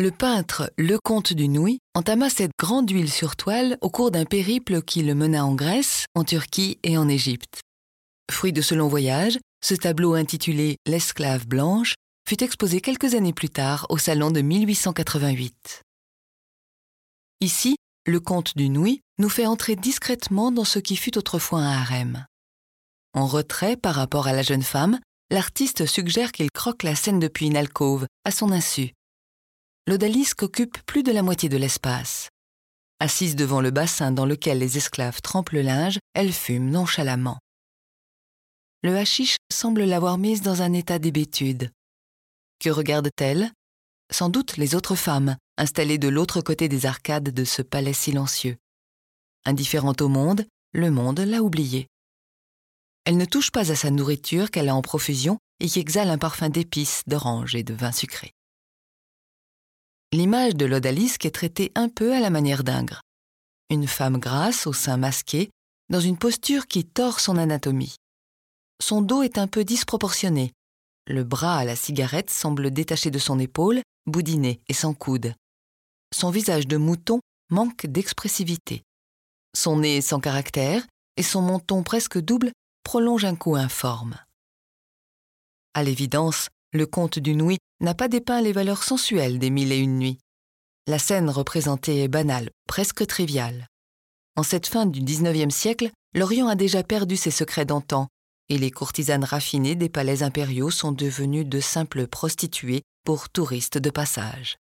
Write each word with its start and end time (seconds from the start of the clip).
Le 0.00 0.10
peintre 0.10 0.72
Le 0.78 0.98
Comte 0.98 1.34
du 1.34 1.46
Nouy 1.46 1.78
entama 1.94 2.30
cette 2.30 2.52
grande 2.58 2.90
huile 2.90 3.12
sur 3.12 3.36
toile 3.36 3.76
au 3.82 3.90
cours 3.90 4.10
d'un 4.10 4.24
périple 4.24 4.80
qui 4.80 5.02
le 5.02 5.14
mena 5.14 5.44
en 5.44 5.54
Grèce, 5.54 6.06
en 6.14 6.24
Turquie 6.24 6.78
et 6.82 6.96
en 6.96 7.06
Égypte. 7.06 7.60
Fruit 8.30 8.54
de 8.54 8.62
ce 8.62 8.74
long 8.74 8.88
voyage, 8.88 9.38
ce 9.62 9.74
tableau 9.74 10.14
intitulé 10.14 10.78
L'esclave 10.86 11.46
blanche 11.46 11.96
fut 12.26 12.42
exposé 12.42 12.80
quelques 12.80 13.14
années 13.14 13.34
plus 13.34 13.50
tard 13.50 13.84
au 13.90 13.98
salon 13.98 14.30
de 14.30 14.40
1888. 14.40 15.82
Ici, 17.42 17.76
le 18.06 18.20
comte 18.20 18.56
du 18.56 18.70
Nouy 18.70 19.02
nous 19.18 19.28
fait 19.28 19.44
entrer 19.44 19.76
discrètement 19.76 20.50
dans 20.50 20.64
ce 20.64 20.78
qui 20.78 20.96
fut 20.96 21.18
autrefois 21.18 21.60
un 21.60 21.72
harem. 21.72 22.24
En 23.12 23.26
retrait 23.26 23.76
par 23.76 23.96
rapport 23.96 24.28
à 24.28 24.32
la 24.32 24.40
jeune 24.40 24.62
femme, 24.62 24.98
l'artiste 25.30 25.84
suggère 25.84 26.32
qu'il 26.32 26.50
croque 26.50 26.84
la 26.84 26.94
scène 26.94 27.20
depuis 27.20 27.48
une 27.48 27.56
alcôve, 27.58 28.06
à 28.24 28.30
son 28.30 28.50
insu. 28.50 28.94
L'odalisque 29.90 30.44
occupe 30.44 30.80
plus 30.86 31.02
de 31.02 31.10
la 31.10 31.24
moitié 31.24 31.48
de 31.48 31.56
l'espace. 31.56 32.28
Assise 33.00 33.34
devant 33.34 33.60
le 33.60 33.72
bassin 33.72 34.12
dans 34.12 34.24
lequel 34.24 34.60
les 34.60 34.76
esclaves 34.76 35.20
trempent 35.20 35.50
le 35.50 35.62
linge, 35.62 35.98
elle 36.14 36.32
fume 36.32 36.70
nonchalamment. 36.70 37.40
Le 38.84 38.96
hashish 38.96 39.38
semble 39.52 39.82
l'avoir 39.82 40.16
mise 40.16 40.42
dans 40.42 40.62
un 40.62 40.74
état 40.74 41.00
d'hébétude. 41.00 41.72
Que 42.60 42.70
regarde-t-elle? 42.70 43.50
Sans 44.12 44.28
doute 44.28 44.58
les 44.58 44.76
autres 44.76 44.94
femmes, 44.94 45.36
installées 45.58 45.98
de 45.98 46.06
l'autre 46.06 46.40
côté 46.40 46.68
des 46.68 46.86
arcades 46.86 47.30
de 47.30 47.44
ce 47.44 47.60
palais 47.60 47.92
silencieux. 47.92 48.58
Indifférente 49.44 50.02
au 50.02 50.08
monde, 50.08 50.46
le 50.72 50.92
monde 50.92 51.18
l'a 51.18 51.42
oubliée. 51.42 51.88
Elle 53.06 53.16
ne 53.16 53.24
touche 53.24 53.50
pas 53.50 53.72
à 53.72 53.74
sa 53.74 53.90
nourriture 53.90 54.52
qu'elle 54.52 54.68
a 54.68 54.76
en 54.76 54.82
profusion 54.82 55.40
et 55.58 55.66
qui 55.66 55.80
exhale 55.80 56.10
un 56.10 56.18
parfum 56.18 56.48
d'épices, 56.48 57.02
d'oranges 57.08 57.56
et 57.56 57.64
de 57.64 57.74
vin 57.74 57.90
sucré. 57.90 58.30
L'image 60.12 60.56
de 60.56 60.66
l'odalisque 60.66 61.24
est 61.24 61.30
traitée 61.30 61.70
un 61.76 61.88
peu 61.88 62.12
à 62.12 62.18
la 62.18 62.30
manière 62.30 62.64
d'Ingres. 62.64 63.00
Une 63.70 63.86
femme 63.86 64.18
grasse, 64.18 64.66
au 64.66 64.72
sein 64.72 64.96
masqué, 64.96 65.50
dans 65.88 66.00
une 66.00 66.18
posture 66.18 66.66
qui 66.66 66.84
tord 66.84 67.20
son 67.20 67.36
anatomie. 67.36 67.94
Son 68.82 69.02
dos 69.02 69.22
est 69.22 69.38
un 69.38 69.46
peu 69.46 69.62
disproportionné. 69.62 70.52
Le 71.06 71.22
bras 71.22 71.58
à 71.58 71.64
la 71.64 71.76
cigarette 71.76 72.30
semble 72.30 72.72
détaché 72.72 73.12
de 73.12 73.20
son 73.20 73.38
épaule, 73.38 73.82
boudiné 74.06 74.60
et 74.68 74.74
sans 74.74 74.94
coude. 74.94 75.34
Son 76.12 76.30
visage 76.30 76.66
de 76.66 76.76
mouton 76.76 77.20
manque 77.50 77.86
d'expressivité. 77.86 78.82
Son 79.56 79.78
nez 79.78 79.98
est 79.98 80.00
sans 80.00 80.18
caractère 80.18 80.84
et 81.16 81.22
son 81.22 81.42
menton 81.42 81.84
presque 81.84 82.18
double 82.18 82.50
prolonge 82.82 83.24
un 83.24 83.36
cou 83.36 83.54
informe. 83.54 84.16
À 85.74 85.84
l'évidence, 85.84 86.48
le 86.72 86.86
comte 86.86 87.20
du 87.20 87.36
Nouy 87.36 87.58
n'a 87.80 87.94
pas 87.94 88.08
dépeint 88.08 88.40
les 88.40 88.52
valeurs 88.52 88.82
sensuelles 88.82 89.38
des 89.38 89.50
mille 89.50 89.72
et 89.72 89.78
une 89.78 89.98
nuits. 89.98 90.18
La 90.86 90.98
scène 90.98 91.30
représentée 91.30 92.02
est 92.02 92.08
banale, 92.08 92.50
presque 92.66 93.06
triviale. 93.06 93.66
En 94.36 94.42
cette 94.42 94.66
fin 94.66 94.86
du 94.86 95.00
XIXe 95.02 95.54
siècle, 95.54 95.90
l'Orient 96.14 96.48
a 96.48 96.54
déjà 96.54 96.82
perdu 96.82 97.16
ses 97.16 97.30
secrets 97.30 97.64
d'antan, 97.64 98.08
et 98.48 98.58
les 98.58 98.70
courtisanes 98.70 99.24
raffinées 99.24 99.76
des 99.76 99.88
palais 99.88 100.22
impériaux 100.22 100.70
sont 100.70 100.92
devenues 100.92 101.44
de 101.44 101.60
simples 101.60 102.06
prostituées 102.06 102.82
pour 103.04 103.30
touristes 103.30 103.78
de 103.78 103.90
passage. 103.90 104.56